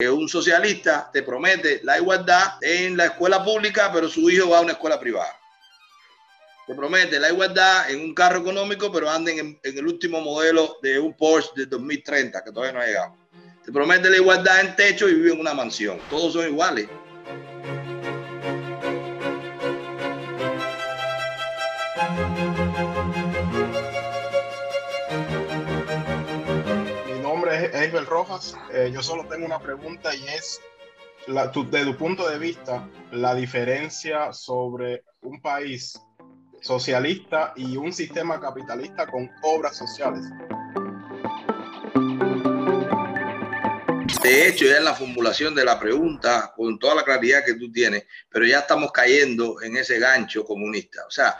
que 0.00 0.08
un 0.08 0.28
socialista 0.28 1.10
te 1.12 1.24
promete 1.24 1.80
la 1.82 1.98
igualdad 1.98 2.52
en 2.60 2.96
la 2.96 3.06
escuela 3.06 3.42
pública, 3.42 3.90
pero 3.92 4.08
su 4.08 4.30
hijo 4.30 4.50
va 4.50 4.58
a 4.58 4.60
una 4.60 4.74
escuela 4.74 5.00
privada. 5.00 5.36
Te 6.68 6.74
promete 6.76 7.18
la 7.18 7.30
igualdad 7.30 7.90
en 7.90 8.02
un 8.02 8.14
carro 8.14 8.38
económico, 8.38 8.92
pero 8.92 9.10
anden 9.10 9.40
en, 9.40 9.60
en 9.60 9.76
el 9.76 9.84
último 9.84 10.20
modelo 10.20 10.76
de 10.82 11.00
un 11.00 11.16
Porsche 11.16 11.50
de 11.56 11.66
2030, 11.66 12.44
que 12.44 12.52
todavía 12.52 12.74
no 12.74 12.80
ha 12.80 12.86
llegado. 12.86 13.16
Te 13.64 13.72
promete 13.72 14.08
la 14.08 14.18
igualdad 14.18 14.60
en 14.60 14.76
techo 14.76 15.08
y 15.08 15.14
vive 15.14 15.32
en 15.32 15.40
una 15.40 15.52
mansión. 15.52 15.98
Todos 16.08 16.34
son 16.34 16.46
iguales. 16.46 16.88
Eh, 28.72 28.90
yo 28.92 29.02
solo 29.02 29.26
tengo 29.26 29.46
una 29.46 29.58
pregunta 29.58 30.14
y 30.14 30.26
es, 30.28 30.60
la, 31.26 31.50
tu, 31.50 31.68
de 31.68 31.84
tu 31.84 31.96
punto 31.96 32.28
de 32.28 32.38
vista, 32.38 32.88
la 33.12 33.34
diferencia 33.34 34.32
sobre 34.32 35.04
un 35.22 35.40
país 35.40 36.00
socialista 36.60 37.52
y 37.56 37.76
un 37.76 37.92
sistema 37.92 38.40
capitalista 38.40 39.06
con 39.06 39.30
obras 39.42 39.76
sociales. 39.76 40.24
De 44.22 44.48
hecho, 44.48 44.66
ya 44.66 44.78
en 44.78 44.84
la 44.84 44.94
formulación 44.94 45.54
de 45.54 45.64
la 45.64 45.78
pregunta, 45.78 46.52
con 46.54 46.78
toda 46.78 46.96
la 46.96 47.04
claridad 47.04 47.44
que 47.44 47.54
tú 47.54 47.70
tienes, 47.72 48.04
pero 48.28 48.44
ya 48.44 48.60
estamos 48.60 48.92
cayendo 48.92 49.62
en 49.62 49.76
ese 49.76 49.98
gancho 49.98 50.44
comunista. 50.44 51.06
O 51.06 51.10
sea, 51.10 51.38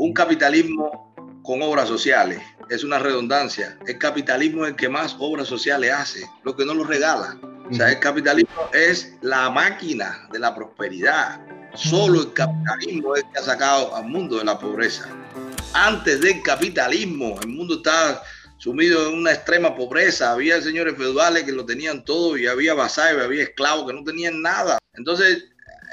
un 0.00 0.14
capitalismo 0.14 1.12
con 1.42 1.60
obras 1.60 1.86
sociales 1.86 2.40
es 2.70 2.84
una 2.84 2.98
redundancia. 2.98 3.76
El 3.86 3.98
capitalismo 3.98 4.64
es 4.64 4.70
el 4.70 4.76
que 4.76 4.88
más 4.88 5.14
obras 5.18 5.46
sociales 5.46 5.92
hace, 5.92 6.26
lo 6.42 6.56
que 6.56 6.64
no 6.64 6.72
lo 6.72 6.84
regala. 6.84 7.38
O 7.70 7.74
sea, 7.74 7.90
el 7.90 8.00
capitalismo 8.00 8.70
es 8.72 9.12
la 9.20 9.50
máquina 9.50 10.26
de 10.32 10.38
la 10.38 10.54
prosperidad. 10.54 11.38
Solo 11.74 12.22
el 12.22 12.32
capitalismo 12.32 13.14
es 13.14 13.24
el 13.24 13.30
que 13.30 13.38
ha 13.40 13.42
sacado 13.42 13.94
al 13.94 14.06
mundo 14.06 14.38
de 14.38 14.44
la 14.46 14.58
pobreza. 14.58 15.06
Antes 15.74 16.22
del 16.22 16.40
capitalismo, 16.40 17.38
el 17.42 17.48
mundo 17.48 17.74
estaba 17.74 18.22
sumido 18.56 19.06
en 19.06 19.18
una 19.18 19.32
extrema 19.32 19.76
pobreza. 19.76 20.32
Había 20.32 20.62
señores 20.62 20.96
feudales 20.96 21.44
que 21.44 21.52
lo 21.52 21.66
tenían 21.66 22.06
todo 22.06 22.38
y 22.38 22.46
había 22.46 22.72
vasallos, 22.72 23.22
había 23.22 23.42
esclavos 23.42 23.86
que 23.86 23.92
no 23.92 24.02
tenían 24.02 24.40
nada. 24.40 24.78
Entonces, 24.94 25.44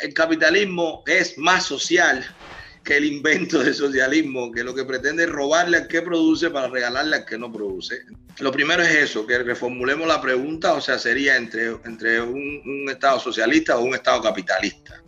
el 0.02 0.14
capitalismo 0.14 1.04
es 1.08 1.38
más 1.38 1.66
social 1.66 2.26
que 2.88 2.96
el 2.96 3.04
invento 3.04 3.60
del 3.62 3.74
socialismo, 3.74 4.50
que 4.50 4.64
lo 4.64 4.74
que 4.74 4.86
pretende 4.86 5.26
es 5.26 5.30
robarle 5.30 5.76
al 5.76 5.88
que 5.90 6.02
produce 6.02 6.50
para 6.50 6.70
regalarle 6.70 7.18
al 7.18 7.26
que 7.26 7.38
no 7.38 7.52
produce. 7.52 8.04
Lo 8.40 8.50
primero 8.50 8.82
es 8.82 8.96
eso, 8.96 9.28
que 9.28 9.40
reformulemos 9.40 10.08
la 10.08 10.22
pregunta, 10.22 10.74
o 10.74 10.80
sea, 10.80 10.98
sería 10.98 11.36
entre, 11.36 11.76
entre 11.84 12.22
un, 12.22 12.88
Estado 12.90 13.20
socialista 13.20 13.78
o 13.78 13.84
un 13.84 13.94
Estado 13.94 14.22
capitalista. 14.22 15.04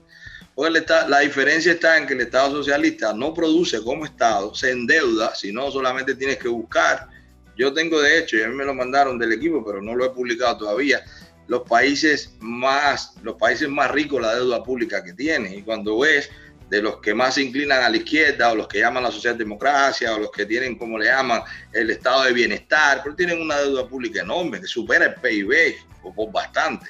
Porque 0.54 0.84
la 1.08 1.20
diferencia 1.20 1.72
está 1.72 1.98
en 1.98 2.06
que 2.06 2.16
el 2.16 2.20
Estado 2.20 2.52
socialista 2.52 3.14
no 3.14 3.34
produce 3.34 3.82
como 3.82 4.04
Estado, 4.04 4.54
se 4.54 4.72
endeuda, 4.72 5.34
sino 5.34 5.72
solamente 5.72 6.16
tienes 6.16 6.38
que 6.38 6.50
buscar. 6.50 7.08
Yo 7.56 7.72
tengo 7.72 8.02
de 8.02 8.20
hecho, 8.20 8.36
y 8.36 8.42
a 8.42 8.50
mí 8.50 8.56
me 8.56 8.66
lo 8.66 8.74
mandaron 8.74 9.18
del 9.18 9.32
equipo, 9.32 9.64
pero 9.66 9.82
no 9.82 9.96
lo 9.96 10.04
he 10.04 10.10
publicado 10.10 10.58
todavía, 10.58 11.02
los 11.48 11.62
países 11.62 12.36
más, 12.42 13.14
los 13.24 13.36
países 13.36 13.70
más 13.70 13.90
ricos, 13.90 14.22
la 14.22 14.36
deuda 14.36 14.62
pública 14.66 15.02
que 15.02 15.14
tienen. 15.14 15.54
Y 15.54 15.62
cuando 15.62 15.98
ves 16.00 16.30
de 16.70 16.82
los 16.82 16.98
que 16.98 17.14
más 17.14 17.36
se 17.36 17.44
inclinan 17.44 17.84
a 17.84 17.90
la 17.90 17.98
izquierda 17.98 18.52
o 18.52 18.56
los 18.56 18.68
que 18.68 18.80
llaman 18.80 19.04
la 19.04 19.12
socialdemocracia 19.12 20.14
o 20.16 20.20
los 20.20 20.32
que 20.32 20.46
tienen, 20.46 20.78
como 20.78 20.98
le 20.98 21.06
llaman, 21.06 21.42
el 21.74 21.90
estado 21.90 22.24
de 22.24 22.34
bienestar, 22.34 23.02
pero 23.04 23.16
tienen 23.16 23.42
una 23.42 23.58
deuda 23.58 23.88
pública 23.88 24.22
enorme 24.22 24.62
que 24.62 24.68
supera 24.68 25.06
el 25.06 25.16
PIB 25.16 25.76
o 26.04 26.14
por 26.14 26.32
bastante. 26.32 26.88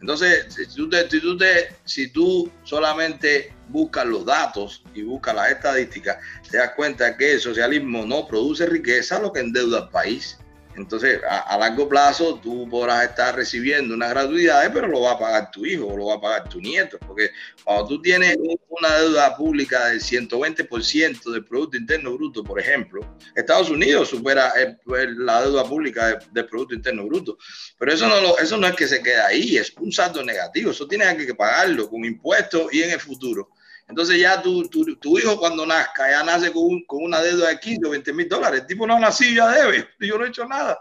Entonces, 0.00 0.54
si 0.54 0.66
tú, 0.66 0.88
si, 1.10 1.20
tú 1.20 1.38
si 1.84 2.08
tú 2.10 2.52
solamente 2.62 3.52
buscas 3.68 4.06
los 4.06 4.24
datos 4.24 4.84
y 4.94 5.02
buscas 5.02 5.34
las 5.34 5.50
estadísticas, 5.50 6.18
te 6.48 6.58
das 6.58 6.70
cuenta 6.76 7.16
que 7.16 7.32
el 7.32 7.40
socialismo 7.40 8.06
no 8.06 8.26
produce 8.28 8.66
riqueza, 8.66 9.18
lo 9.18 9.32
que 9.32 9.40
endeuda 9.40 9.78
al 9.78 9.90
país. 9.90 10.38
Entonces, 10.78 11.20
a, 11.28 11.58
largo 11.58 11.88
plazo, 11.88 12.38
tú 12.40 12.68
podrás 12.68 13.08
estar 13.08 13.34
recibiendo 13.34 13.94
unas 13.94 14.10
gratuidades, 14.10 14.70
pero 14.72 14.86
lo 14.86 15.00
va 15.00 15.12
a 15.12 15.18
pagar 15.18 15.50
tu 15.50 15.66
hijo 15.66 15.86
o 15.86 15.96
lo 15.96 16.06
va 16.06 16.14
a 16.14 16.20
pagar 16.20 16.48
tu 16.48 16.60
nieto. 16.60 16.98
Porque 17.06 17.30
cuando 17.64 17.88
tú 17.88 18.00
tienes 18.00 18.36
una 18.68 18.94
deuda 18.98 19.36
pública 19.36 19.86
del 19.86 20.00
120% 20.00 21.32
del 21.32 21.44
Producto 21.44 21.76
Interno 21.76 22.14
Bruto, 22.14 22.44
por 22.44 22.60
ejemplo, 22.60 23.00
Estados 23.34 23.70
Unidos 23.70 24.08
supera 24.08 24.52
la 24.86 25.42
deuda 25.42 25.64
pública 25.64 26.20
del, 26.32 26.46
Producto 26.46 26.74
Interno 26.74 27.06
Bruto. 27.06 27.38
Pero 27.76 27.92
eso 27.92 28.06
no, 28.06 28.20
lo, 28.20 28.38
eso 28.38 28.56
no 28.56 28.68
es 28.68 28.76
que 28.76 28.86
se 28.86 29.02
quede 29.02 29.20
ahí, 29.20 29.56
es 29.56 29.74
un 29.78 29.90
saldo 29.90 30.22
negativo. 30.22 30.70
Eso 30.70 30.86
tienes 30.86 31.12
que 31.26 31.34
pagarlo 31.34 31.90
con 31.90 32.04
impuestos 32.04 32.72
y 32.72 32.82
en 32.82 32.90
el 32.90 33.00
futuro. 33.00 33.50
Entonces 33.88 34.20
ya 34.20 34.42
tu, 34.42 34.68
tu, 34.68 35.18
hijo 35.18 35.38
cuando 35.38 35.64
nazca, 35.64 36.10
ya 36.10 36.22
nace 36.22 36.52
con, 36.52 36.84
con, 36.84 37.04
una 37.04 37.20
deuda 37.20 37.48
de 37.48 37.58
15 37.58 37.86
o 37.86 37.90
20 37.90 38.12
mil 38.12 38.28
dólares. 38.28 38.60
El 38.60 38.66
tipo 38.66 38.86
no 38.86 38.96
ha 38.96 39.00
nacido, 39.00 39.36
ya 39.36 39.48
debe. 39.48 39.88
Yo 39.98 40.18
no 40.18 40.24
he 40.24 40.28
hecho 40.28 40.44
nada. 40.46 40.78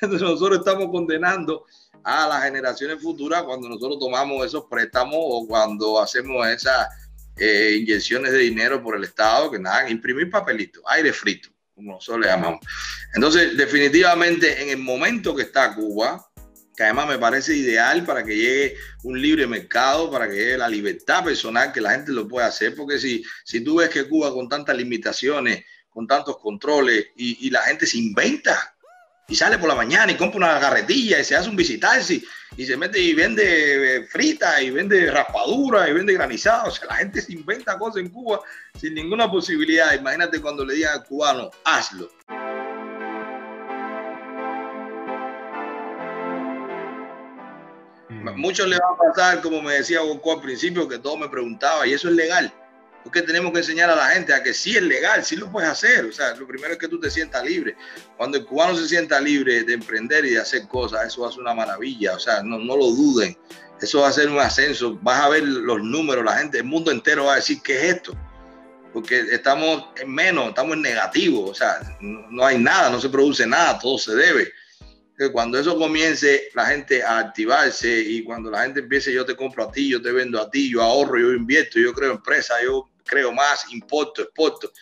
Entonces 0.00 0.22
nosotros 0.22 0.60
estamos 0.60 0.88
condenando 0.90 1.66
a 2.02 2.26
las 2.26 2.44
generaciones 2.44 3.02
futuras 3.02 3.42
cuando 3.42 3.68
nosotros 3.68 3.98
tomamos 3.98 4.46
esos 4.46 4.64
préstamos 4.64 5.16
o 5.18 5.46
cuando 5.46 6.00
hacemos 6.00 6.46
esas 6.48 6.88
eh, 7.36 7.78
inyecciones 7.80 8.32
de 8.32 8.38
dinero 8.38 8.82
por 8.82 8.96
el 8.96 9.04
Estado, 9.04 9.50
que 9.50 9.58
nada, 9.58 9.88
imprimir 9.90 10.30
papelito, 10.30 10.80
aire 10.86 11.12
frito, 11.12 11.50
como 11.74 11.92
nosotros 11.92 12.24
le 12.24 12.30
llamamos. 12.30 12.60
Entonces, 13.14 13.56
definitivamente, 13.56 14.62
en 14.62 14.70
el 14.70 14.78
momento 14.78 15.34
que 15.34 15.42
está 15.42 15.74
Cuba, 15.74 16.29
que 16.80 16.84
además 16.84 17.08
me 17.08 17.18
parece 17.18 17.54
ideal 17.54 18.06
para 18.06 18.24
que 18.24 18.34
llegue 18.34 18.76
un 19.02 19.20
libre 19.20 19.46
mercado, 19.46 20.10
para 20.10 20.26
que 20.26 20.36
llegue 20.36 20.56
la 20.56 20.66
libertad 20.66 21.22
personal, 21.22 21.72
que 21.72 21.80
la 21.82 21.90
gente 21.90 22.10
lo 22.10 22.26
pueda 22.26 22.46
hacer, 22.46 22.74
porque 22.74 22.98
si, 22.98 23.22
si 23.44 23.62
tú 23.62 23.76
ves 23.76 23.90
que 23.90 24.08
Cuba 24.08 24.32
con 24.32 24.48
tantas 24.48 24.74
limitaciones, 24.78 25.62
con 25.90 26.06
tantos 26.06 26.38
controles, 26.38 27.08
y, 27.16 27.50
la 27.50 27.60
gente 27.64 27.86
se 27.86 27.98
inventa 27.98 28.74
y 29.28 29.36
sale 29.36 29.58
por 29.58 29.68
la 29.68 29.74
mañana 29.74 30.10
y 30.10 30.14
compra 30.14 30.38
una 30.38 30.58
carretilla 30.58 31.20
y 31.20 31.24
se 31.24 31.36
hace 31.36 31.50
un 31.50 31.56
visitarse 31.56 32.22
y 32.56 32.64
se 32.64 32.78
mete 32.78 32.98
y 32.98 33.12
vende 33.12 33.96
eh, 33.96 34.06
frita 34.06 34.62
y 34.62 34.70
vende 34.70 35.10
raspadura 35.10 35.86
y 35.86 35.92
vende 35.92 36.14
granizado. 36.14 36.68
O 36.68 36.70
sea, 36.70 36.86
la 36.86 36.96
gente 36.96 37.20
se 37.20 37.34
inventa 37.34 37.78
cosas 37.78 38.00
en 38.00 38.08
Cuba 38.08 38.40
sin 38.80 38.94
ninguna 38.94 39.30
posibilidad. 39.30 39.92
Imagínate 39.92 40.40
cuando 40.40 40.64
le 40.64 40.76
digan 40.76 40.94
al 40.94 41.04
cubano, 41.04 41.50
hazlo. 41.62 42.10
Muchos 48.40 48.66
le 48.68 48.78
va 48.78 48.88
a 48.94 49.12
pasar, 49.12 49.42
como 49.42 49.60
me 49.60 49.74
decía 49.74 50.00
Goku 50.00 50.32
al 50.32 50.40
principio, 50.40 50.88
que 50.88 50.98
todo 50.98 51.18
me 51.18 51.28
preguntaba, 51.28 51.86
y 51.86 51.92
eso 51.92 52.08
es 52.08 52.14
legal. 52.14 52.50
Porque 53.04 53.20
tenemos 53.20 53.52
que 53.52 53.58
enseñar 53.58 53.90
a 53.90 53.96
la 53.96 54.08
gente 54.08 54.32
a 54.32 54.42
que 54.42 54.54
sí 54.54 54.76
es 54.76 54.82
legal, 54.82 55.24
sí 55.24 55.36
lo 55.36 55.50
puedes 55.52 55.68
hacer. 55.68 56.06
O 56.06 56.12
sea, 56.12 56.34
lo 56.34 56.46
primero 56.46 56.72
es 56.72 56.78
que 56.78 56.88
tú 56.88 56.98
te 56.98 57.10
sientas 57.10 57.44
libre. 57.44 57.76
Cuando 58.16 58.38
el 58.38 58.46
cubano 58.46 58.76
se 58.76 58.88
sienta 58.88 59.20
libre 59.20 59.62
de 59.64 59.74
emprender 59.74 60.24
y 60.24 60.30
de 60.30 60.40
hacer 60.40 60.66
cosas, 60.68 61.06
eso 61.06 61.30
ser 61.30 61.40
una 61.40 61.54
maravilla. 61.54 62.14
O 62.14 62.18
sea, 62.18 62.42
no, 62.42 62.58
no 62.58 62.76
lo 62.76 62.86
duden. 62.86 63.36
Eso 63.80 64.00
va 64.00 64.08
a 64.08 64.12
ser 64.12 64.28
un 64.28 64.38
ascenso. 64.38 64.98
Vas 65.02 65.20
a 65.20 65.28
ver 65.30 65.44
los 65.44 65.82
números, 65.82 66.24
la 66.24 66.38
gente, 66.38 66.58
el 66.58 66.64
mundo 66.64 66.90
entero 66.90 67.26
va 67.26 67.34
a 67.34 67.36
decir, 67.36 67.60
¿qué 67.62 67.76
es 67.78 67.94
esto? 67.96 68.14
Porque 68.92 69.20
estamos 69.30 69.88
en 69.96 70.12
menos, 70.12 70.48
estamos 70.48 70.76
en 70.76 70.82
negativo. 70.82 71.46
O 71.46 71.54
sea, 71.54 71.80
no 72.00 72.44
hay 72.44 72.58
nada, 72.58 72.90
no 72.90 73.00
se 73.00 73.08
produce 73.08 73.46
nada, 73.46 73.78
todo 73.78 73.96
se 73.96 74.14
debe 74.14 74.52
cuando 75.28 75.58
eso 75.58 75.76
comience 75.76 76.48
la 76.54 76.66
gente 76.66 77.02
a 77.02 77.18
activarse 77.18 78.00
y 78.00 78.24
cuando 78.24 78.50
la 78.50 78.62
gente 78.62 78.80
empiece, 78.80 79.12
yo 79.12 79.26
te 79.26 79.36
compro 79.36 79.64
a 79.64 79.70
ti, 79.70 79.90
yo 79.90 80.00
te 80.00 80.12
vendo 80.12 80.40
a 80.40 80.50
ti, 80.50 80.70
yo 80.70 80.82
ahorro, 80.82 81.18
yo 81.18 81.32
invierto, 81.32 81.78
yo 81.78 81.92
creo 81.92 82.12
empresa, 82.12 82.54
yo 82.62 82.90
creo 83.04 83.30
más, 83.32 83.70
importo, 83.72 84.22
exporto. 84.22 84.72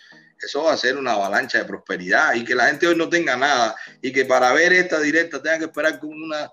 Eso 0.40 0.62
va 0.62 0.74
a 0.74 0.76
ser 0.76 0.96
una 0.96 1.14
avalancha 1.14 1.58
de 1.58 1.64
prosperidad 1.64 2.34
y 2.34 2.44
que 2.44 2.54
la 2.54 2.66
gente 2.66 2.86
hoy 2.86 2.94
no 2.94 3.08
tenga 3.08 3.36
nada 3.36 3.74
y 4.00 4.12
que 4.12 4.24
para 4.24 4.52
ver 4.52 4.72
esta 4.72 5.00
directa 5.00 5.42
tenga 5.42 5.58
que 5.58 5.64
esperar 5.64 5.98
con 5.98 6.10
una 6.10 6.48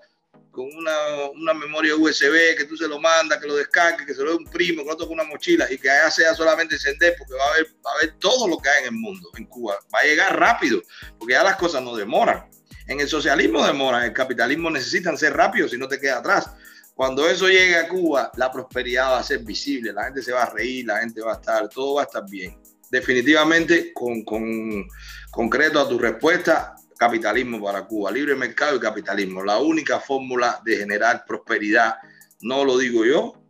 con 0.49 0.69
una, 0.73 1.53
memoria 1.53 1.97
USB 1.97 2.55
que 2.57 2.63
tú 2.63 2.77
se 2.77 2.87
lo 2.87 2.97
mandas, 2.97 3.39
que 3.39 3.47
lo 3.47 3.57
descargue, 3.57 4.05
que 4.05 4.13
se 4.13 4.23
lo 4.23 4.31
dé 4.31 4.37
un 4.37 4.45
primo, 4.45 4.83
que 4.83 4.89
lo 4.89 4.95
toque 4.95 5.13
una 5.13 5.25
mochila 5.25 5.69
y 5.69 5.77
que 5.77 5.89
allá 5.89 6.09
sea 6.09 6.33
solamente 6.33 6.75
encender 6.75 7.13
porque 7.17 7.33
va 7.33 7.43
a 7.43 7.49
haber, 7.49 7.65
va 7.85 7.91
a 7.91 7.97
haber 7.97 8.17
todo 8.19 8.47
lo 8.47 8.57
que 8.57 8.69
hay 8.69 8.79
en 8.83 8.85
el 8.85 8.91
mundo, 8.93 9.29
en 9.35 9.45
Cuba. 9.47 9.77
Va 9.93 9.99
a 9.99 10.03
llegar 10.03 10.39
rápido 10.39 10.81
porque 11.19 11.33
ya 11.33 11.43
las 11.43 11.57
cosas 11.57 11.83
no 11.83 11.93
demoran. 11.93 12.49
En 12.87 12.99
el 12.99 13.07
socialismo 13.07 13.65
demora, 13.65 13.99
en 13.99 14.05
el 14.05 14.13
capitalismo 14.13 14.69
necesitan 14.69 15.17
ser 15.17 15.33
rápidos 15.33 15.71
si 15.71 15.77
no 15.77 15.87
te 15.87 15.99
queda 15.99 16.19
atrás. 16.19 16.51
Cuando 16.93 17.27
eso 17.27 17.47
llegue 17.47 17.77
a 17.77 17.87
Cuba, 17.87 18.31
la 18.37 18.51
prosperidad 18.51 19.11
va 19.11 19.19
a 19.19 19.23
ser 19.23 19.39
visible, 19.39 19.91
la 19.91 20.05
gente 20.05 20.21
se 20.21 20.31
va 20.31 20.43
a 20.43 20.49
reír, 20.49 20.85
la 20.85 20.99
gente 20.99 21.21
va 21.21 21.33
a 21.33 21.35
estar, 21.35 21.67
todo 21.67 21.95
va 21.95 22.03
a 22.03 22.05
estar 22.05 22.23
bien. 22.29 22.57
Definitivamente, 22.89 23.91
con, 23.91 24.23
con 24.23 24.87
concreto 25.31 25.79
a 25.79 25.89
tu 25.89 25.97
respuesta, 25.97 26.75
capitalismo 26.97 27.61
para 27.61 27.85
Cuba, 27.85 28.11
libre 28.11 28.35
mercado 28.35 28.77
y 28.77 28.79
capitalismo. 28.79 29.43
La 29.43 29.57
única 29.57 29.99
fórmula 29.99 30.61
de 30.63 30.77
generar 30.77 31.25
prosperidad, 31.25 31.95
no 32.41 32.63
lo 32.63 32.77
digo 32.77 33.03
yo, 33.03 33.41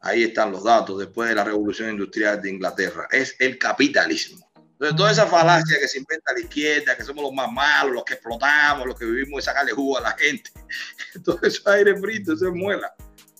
ahí 0.00 0.24
están 0.24 0.52
los 0.52 0.64
datos 0.64 0.98
después 0.98 1.28
de 1.28 1.36
la 1.36 1.44
revolución 1.44 1.90
industrial 1.90 2.42
de 2.42 2.50
Inglaterra, 2.50 3.06
es 3.10 3.36
el 3.38 3.58
capitalismo 3.58 4.51
Entonces, 4.82 4.96
toda 4.96 5.12
esa 5.12 5.26
falacia 5.28 5.78
que 5.78 5.86
se 5.86 5.98
inventa 5.98 6.32
a 6.32 6.34
la 6.34 6.40
izquierda, 6.40 6.96
que 6.96 7.04
somos 7.04 7.22
los 7.22 7.32
más 7.32 7.52
malos, 7.52 7.94
los 7.94 8.04
que 8.04 8.14
explotamos, 8.14 8.84
los 8.84 8.98
que 8.98 9.04
vivimos 9.04 9.36
de 9.36 9.42
sacarle 9.42 9.70
jugo 9.70 9.96
a 9.98 10.00
la 10.00 10.10
gente, 10.18 10.50
todo 11.24 11.38
eso 11.42 11.60
es 11.60 11.66
aire 11.68 11.96
frito, 12.00 12.32
eso 12.32 12.48
es 12.48 12.52
muela. 12.52 12.92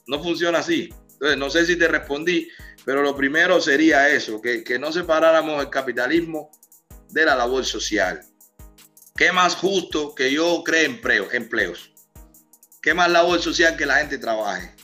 No 0.06 0.22
funciona 0.22 0.60
así. 0.60 0.94
Entonces, 1.14 1.36
no 1.36 1.50
sé 1.50 1.66
si 1.66 1.74
te 1.74 1.88
respondí, 1.88 2.48
pero 2.84 3.02
lo 3.02 3.16
primero 3.16 3.60
sería 3.60 4.08
eso, 4.08 4.40
que, 4.40 4.62
que 4.62 4.78
no 4.78 4.92
separáramos 4.92 5.60
el 5.60 5.68
capitalismo 5.68 6.52
de 7.10 7.24
la 7.24 7.34
labor 7.34 7.64
social. 7.64 8.20
¿Qué 9.16 9.32
más 9.32 9.56
justo 9.56 10.14
que 10.14 10.30
yo 10.30 10.62
cree 10.64 10.84
empleo, 10.84 11.28
empleos? 11.32 11.92
¿Qué 12.80 12.94
más 12.94 13.10
labor 13.10 13.42
social 13.42 13.76
que 13.76 13.86
la 13.86 13.96
gente 13.96 14.18
trabaje? 14.18 14.76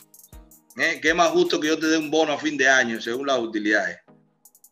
¿Eh? 0.75 0.99
¿Qué 1.01 1.13
más 1.13 1.29
justo 1.29 1.57
que 1.57 1.69
yo 1.69 1.79
te 1.79 1.87
dé 1.87 1.97
un 1.97 2.11
bono 2.11 2.33
a 2.33 2.37
fin 2.37 2.57
de 2.57 2.67
año 2.67 2.99
según 2.99 3.27
las 3.27 3.39
utilidades? 3.39 3.99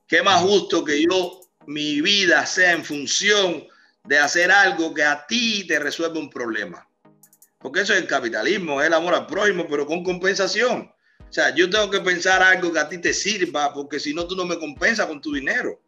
¿Qué 0.06 0.22
más 0.22 0.42
justo 0.42 0.84
que 0.84 1.02
yo 1.02 1.47
mi 1.68 2.02
vida 2.02 2.46
sea 2.46 2.72
en 2.72 2.84
función 2.84 3.68
de 4.06 4.18
hacer 4.18 4.52
algo 4.52 4.94
que 4.94 5.04
a 5.04 5.28
ti 5.28 5.66
te 5.68 5.78
resuelva 5.80 6.20
un 6.20 6.30
problema. 6.30 6.88
Porque 7.60 7.82
eso 7.82 7.94
es 7.94 8.02
el 8.02 8.08
capitalismo, 8.08 8.82
es 8.82 8.88
el 8.88 8.94
amor 8.94 9.14
al 9.14 9.28
prójimo, 9.28 9.68
pero 9.70 9.86
con 9.86 10.04
compensación. 10.04 10.92
O 11.20 11.34
sea, 11.34 11.54
yo 11.54 11.70
tengo 11.70 11.90
que 11.92 12.00
pensar 12.00 12.42
algo 12.42 12.72
que 12.72 12.80
a 12.80 12.88
ti 12.88 13.00
te 13.00 13.14
sirva, 13.14 13.74
porque 13.74 14.00
si 14.00 14.14
no, 14.14 14.26
tú 14.26 14.36
no 14.36 14.46
me 14.46 14.58
compensas 14.58 15.08
con 15.08 15.20
tu 15.20 15.34
dinero. 15.34 15.82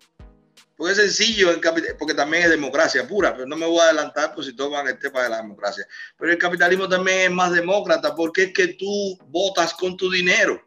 Porque 0.76 0.94
es 0.94 0.98
sencillo, 0.98 1.52
el 1.52 1.62
porque 1.98 2.14
también 2.14 2.44
es 2.44 2.50
democracia 2.50 3.08
pura, 3.08 3.34
pero 3.34 3.46
no 3.46 3.56
me 3.56 3.66
voy 3.66 3.80
a 3.80 3.84
adelantar 3.84 4.34
por 4.34 4.44
si 4.44 4.54
toman 4.54 4.88
el 4.88 5.00
tema 5.00 5.24
de 5.24 5.30
la 5.30 5.38
democracia. 5.38 5.86
Pero 6.18 6.32
el 6.32 6.38
capitalismo 6.38 6.90
también 6.90 7.20
es 7.20 7.32
más 7.32 7.54
demócrata, 7.54 8.16
porque 8.16 8.44
es 8.44 8.54
que 8.54 8.68
tú 8.70 9.18
votas 9.28 9.74
con 9.74 9.96
tu 9.96 10.10
dinero. 10.10 10.62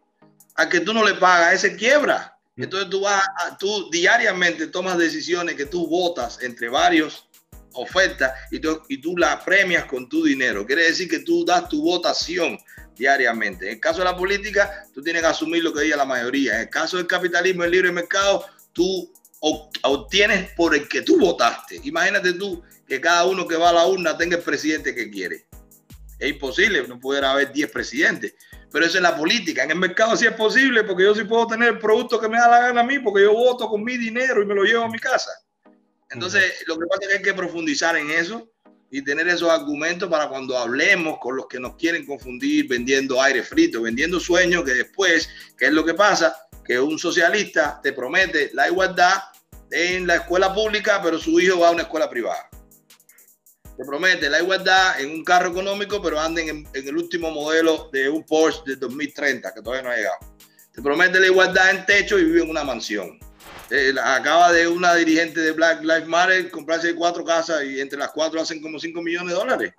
A 0.55 0.69
que 0.69 0.81
tú 0.81 0.94
no 0.94 1.05
le 1.05 1.15
pagas, 1.15 1.55
ese 1.55 1.76
quiebra. 1.76 2.31
Entonces 2.57 2.91
tú 2.91 3.01
vas, 3.01 3.23
tú 3.59 3.89
diariamente 3.91 4.67
tomas 4.67 4.99
decisiones 4.99 5.55
que 5.55 5.67
tú 5.67 5.87
votas 5.87 6.39
entre 6.43 6.69
varios 6.69 7.27
ofertas 7.75 8.33
y 8.51 8.59
tú, 8.59 8.83
y 8.89 9.01
tú 9.01 9.17
la 9.17 9.43
premias 9.43 9.87
con 9.87 10.09
tu 10.09 10.25
dinero. 10.25 10.67
Quiere 10.67 10.85
decir 10.85 11.09
que 11.09 11.21
tú 11.21 11.45
das 11.45 11.69
tu 11.69 11.83
votación 11.83 12.59
diariamente. 12.95 13.67
En 13.67 13.75
el 13.75 13.81
caso 13.81 14.01
de 14.01 14.05
la 14.05 14.17
política, 14.17 14.87
tú 14.93 15.03
tienes 15.03 15.23
que 15.23 15.29
asumir 15.29 15.65
lo 15.65 15.73
que 15.73 15.83
diga 15.83 15.97
la 15.97 16.05
mayoría. 16.05 16.57
En 16.57 16.61
el 16.63 16.71
caso 16.71 16.99
del 16.99 17.07
capitalismo, 17.07 17.65
el 17.65 17.71
libre 17.71 17.91
mercado, 17.91 18.45
tú 18.73 19.11
obtienes 19.41 20.51
por 20.55 20.75
el 20.75 20.87
que 20.89 21.03
tú 21.03 21.19
votaste. 21.19 21.81
Imagínate 21.85 22.35
tú 22.35 22.63
que 22.87 23.01
cada 23.01 23.25
uno 23.25 23.49
que 23.49 23.57
va 23.57 23.71
a 23.71 23.73
la 23.73 23.87
urna 23.87 24.17
tenga 24.17 24.37
el 24.37 24.43
presidente 24.43 24.95
que 24.95 25.11
quiere. 25.11 25.47
Es 26.19 26.31
imposible, 26.31 26.87
no 26.87 27.01
pudiera 27.01 27.33
haber 27.33 27.53
10 27.53 27.71
presidentes 27.71 28.35
pero 28.73 28.87
eso 28.87 28.97
es 28.97 29.03
la 29.03 29.17
política. 29.17 29.65
En 29.65 29.71
el 29.71 29.79
mercado 29.79 30.17
sí 30.17 30.27
es 30.27 30.33
posible 30.33 30.83
porque 30.85 31.05
yo 31.05 31.15
sí 31.15 31.25
puedo 31.25 31.47
tener 31.47 31.69
el 31.69 31.79
producto 31.79 32.19
que 32.19 32.29
me 32.29 32.39
da 32.39 32.49
la 32.49 32.61
gana 32.61 32.81
a 32.81 32.85
mí 32.85 32.99
porque 32.99 33.23
yo 33.23 33.35
voto 33.35 33.69
con 33.69 33.85
mi 33.85 33.99
dinero 33.99 34.43
y 34.43 34.47
me 34.47 34.55
lo 34.55 34.65
llevo 34.65 34.85
a 34.85 34.91
mi 34.91 34.99
casa. 34.99 35.31
Entonces, 36.11 36.65
lo 36.67 36.79
que 36.79 36.87
pasa 36.87 37.03
es 37.03 37.09
que 37.09 37.15
hay 37.17 37.23
que 37.23 37.35
profundizar 37.35 37.97
en 37.97 38.11
eso 38.11 38.51
y 38.91 39.03
tener 39.03 39.29
esos 39.29 39.49
argumentos 39.49 40.09
para 40.11 40.29
cuando 40.29 40.57
hablemos 40.57 41.19
con 41.21 41.37
los 41.37 41.47
que 41.47 41.59
nos 41.59 41.77
quieren 41.77 42.05
confundir 42.05 42.69
vendiendo 42.69 43.21
aire 43.21 43.43
frito, 43.43 43.83
vendiendo 43.83 44.21
sueños 44.21 44.65
que 44.65 44.75
después, 44.75 45.29
¿qué 45.57 45.67
es 45.67 45.73
lo 45.73 45.85
que 45.85 45.95
pasa? 45.95 46.35
Que 46.65 46.79
un 46.79 46.99
socialista 46.99 47.81
te 47.83 47.93
promete 47.93 48.51
la 48.53 48.69
igualdad 48.69 49.23
en 49.71 50.07
la 50.07 50.17
escuela 50.17 50.53
pública, 50.53 51.01
pero 51.03 51.19
su 51.19 51.41
hijo 51.41 51.61
va 51.61 51.69
a 51.69 51.73
una 51.73 51.83
escuela 51.83 52.11
privada 52.11 52.52
te 53.77 53.85
promete 53.85 54.29
la 54.29 54.41
igualdad 54.41 55.01
en 55.01 55.11
un 55.11 55.25
carro 55.25 55.51
económico, 55.51 56.01
pero 56.03 56.21
anden 56.21 56.67
en, 56.73 56.87
el 56.87 56.97
último 56.97 57.31
modelo 57.31 57.89
de 57.93 58.09
un 58.09 58.25
Porsche 58.25 58.63
de 58.67 58.77
2030, 58.77 59.53
que 59.55 59.63
todavía 59.63 59.83
no 59.83 59.91
ha 59.91 59.97
llegado. 59.97 60.17
Te 60.73 60.83
promete 60.83 61.21
la 61.21 61.27
igualdad 61.27 61.71
en 61.71 61.87
techo 61.87 62.19
y 62.19 62.25
vive 62.25 62.43
en 62.43 62.51
una 62.51 62.65
mansión. 62.65 63.19
Eh, 63.71 63.95
acaba 64.03 64.53
de 64.53 64.69
una 64.69 64.95
dirigente 64.95 65.41
de 65.41 65.53
Black 65.53 65.83
Lives 65.83 66.07
Matter 66.07 66.51
comprarse 66.51 66.95
cuatro 66.95 67.25
casas 67.25 67.65
y 67.65 67.81
entre 67.81 67.99
las 67.99 68.11
cuatro 68.11 68.41
hacen 68.41 68.61
como 68.61 68.79
5 68.79 69.01
millones 69.01 69.29
de 69.31 69.35
dólares. 69.35 69.75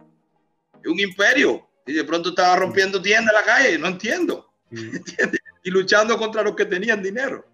Es 0.83 0.91
un 0.91 0.99
imperio. 0.99 1.67
Y 1.85 1.93
de 1.93 2.03
pronto 2.03 2.29
estaba 2.29 2.55
rompiendo 2.55 3.01
tiendas 3.01 3.33
en 3.33 3.39
la 3.39 3.45
calle. 3.45 3.77
No 3.77 3.87
entiendo. 3.87 4.51
Mm. 4.71 4.97
Y 5.65 5.71
luchando 5.71 6.17
contra 6.17 6.43
los 6.43 6.57
que 6.57 6.65
tenían 6.65 7.01
dinero. 7.01 7.45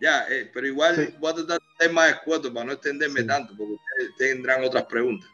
Ya, 0.00 0.26
eh, 0.30 0.50
pero 0.54 0.66
igual 0.66 1.14
voy 1.18 1.32
a 1.32 1.34
tratar 1.34 1.58
de 1.58 1.84
ser 1.84 1.92
más 1.92 2.10
escueto 2.10 2.50
para 2.50 2.64
no 2.64 2.72
extenderme 2.72 3.24
tanto, 3.24 3.54
porque 3.54 3.74
ustedes 3.74 4.16
tendrán 4.16 4.64
otras 4.64 4.84
preguntas. 4.84 5.28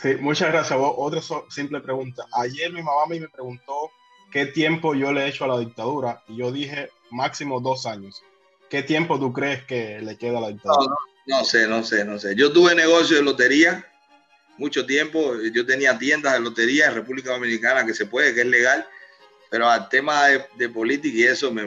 Sí, 0.00 0.14
muchas 0.16 0.50
gracias. 0.50 0.78
Otra 0.80 1.20
simple 1.50 1.80
pregunta. 1.80 2.24
Ayer 2.32 2.72
mi 2.72 2.82
mamá 2.82 3.04
me 3.06 3.28
preguntó 3.28 3.90
qué 4.32 4.46
tiempo 4.46 4.94
yo 4.94 5.12
le 5.12 5.24
he 5.24 5.28
hecho 5.28 5.44
a 5.44 5.48
la 5.48 5.58
dictadura 5.58 6.22
y 6.26 6.38
yo 6.38 6.50
dije 6.50 6.88
máximo 7.10 7.60
dos 7.60 7.84
años. 7.84 8.22
¿Qué 8.70 8.82
tiempo 8.82 9.18
tú 9.18 9.32
crees 9.32 9.64
que 9.64 10.00
le 10.00 10.16
queda 10.16 10.38
a 10.38 10.42
la 10.42 10.48
dictadura? 10.48 10.94
No, 11.26 11.44
sé, 11.44 11.66
no 11.66 11.84
sé, 11.84 12.04
no 12.04 12.18
sé. 12.18 12.34
Yo 12.34 12.50
tuve 12.50 12.74
negocio 12.74 13.16
de 13.16 13.22
lotería 13.22 13.86
mucho 14.56 14.86
tiempo. 14.86 15.34
Yo 15.52 15.66
tenía 15.66 15.98
tiendas 15.98 16.32
de 16.32 16.40
lotería 16.40 16.86
en 16.86 16.94
República 16.94 17.32
Dominicana 17.32 17.84
que 17.84 17.92
se 17.92 18.06
puede, 18.06 18.32
que 18.34 18.40
es 18.40 18.46
legal, 18.46 18.86
pero 19.50 19.68
al 19.68 19.88
tema 19.90 20.28
de, 20.56 20.68
política 20.70 21.18
y 21.18 21.24
eso 21.24 21.52
me, 21.52 21.66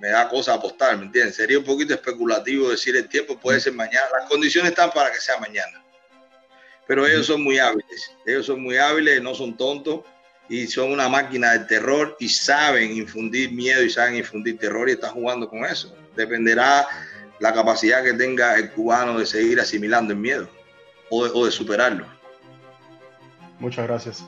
da 0.00 0.28
cosa 0.28 0.54
apostar, 0.54 0.96
¿me 0.98 1.06
entiendes? 1.06 1.34
Sería 1.34 1.58
un 1.58 1.64
poquito 1.64 1.94
especulativo 1.94 2.70
decir 2.70 2.94
el 2.94 3.08
tiempo 3.08 3.40
puede 3.40 3.58
ser 3.58 3.72
mañana. 3.72 4.06
Las 4.20 4.28
condiciones 4.28 4.70
están 4.70 4.92
para 4.92 5.10
que 5.10 5.18
sea 5.18 5.38
mañana 5.40 5.82
pero 6.90 7.06
ellos 7.06 7.26
son 7.26 7.44
muy 7.44 7.56
hábiles, 7.60 8.10
ellos 8.26 8.46
son 8.46 8.60
muy 8.62 8.76
hábiles, 8.76 9.22
no 9.22 9.32
son 9.32 9.56
tontos 9.56 10.00
y 10.48 10.66
son 10.66 10.90
una 10.90 11.08
máquina 11.08 11.52
de 11.52 11.60
terror 11.60 12.16
y 12.18 12.28
saben 12.28 12.96
infundir 12.96 13.52
miedo 13.52 13.84
y 13.84 13.90
saben 13.90 14.16
infundir 14.16 14.58
terror 14.58 14.88
y 14.88 14.94
están 14.94 15.12
jugando 15.12 15.48
con 15.48 15.64
eso. 15.64 15.94
Dependerá 16.16 16.84
la 17.38 17.54
capacidad 17.54 18.02
que 18.02 18.14
tenga 18.14 18.56
el 18.56 18.72
cubano 18.72 19.16
de 19.20 19.24
seguir 19.24 19.60
asimilando 19.60 20.14
el 20.14 20.18
miedo 20.18 20.50
o 21.10 21.24
de, 21.24 21.30
o 21.32 21.46
de 21.46 21.52
superarlo. 21.52 22.06
Muchas 23.60 23.86
gracias. 23.86 24.24